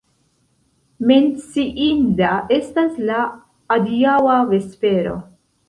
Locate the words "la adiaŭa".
3.11-4.41